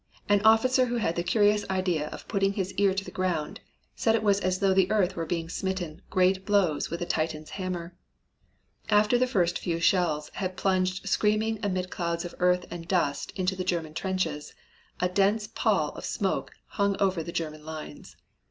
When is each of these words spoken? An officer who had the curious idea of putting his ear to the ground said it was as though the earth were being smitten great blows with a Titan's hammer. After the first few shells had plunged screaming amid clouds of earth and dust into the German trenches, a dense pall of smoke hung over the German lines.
An 0.27 0.41
officer 0.41 0.87
who 0.87 0.95
had 0.95 1.15
the 1.15 1.21
curious 1.21 1.63
idea 1.69 2.07
of 2.09 2.27
putting 2.27 2.53
his 2.53 2.73
ear 2.73 2.91
to 2.91 3.05
the 3.05 3.11
ground 3.11 3.59
said 3.95 4.15
it 4.15 4.23
was 4.23 4.39
as 4.39 4.57
though 4.57 4.73
the 4.73 4.89
earth 4.89 5.15
were 5.15 5.27
being 5.27 5.47
smitten 5.47 6.01
great 6.09 6.43
blows 6.43 6.89
with 6.89 7.03
a 7.03 7.05
Titan's 7.05 7.51
hammer. 7.51 7.93
After 8.89 9.19
the 9.19 9.27
first 9.27 9.59
few 9.59 9.79
shells 9.79 10.29
had 10.33 10.57
plunged 10.57 11.07
screaming 11.07 11.59
amid 11.61 11.91
clouds 11.91 12.25
of 12.25 12.33
earth 12.39 12.65
and 12.71 12.87
dust 12.87 13.31
into 13.35 13.55
the 13.55 13.63
German 13.63 13.93
trenches, 13.93 14.55
a 14.99 15.07
dense 15.07 15.45
pall 15.45 15.89
of 15.89 16.03
smoke 16.03 16.51
hung 16.65 16.95
over 16.99 17.21
the 17.21 17.31
German 17.31 17.63
lines. 17.63 18.15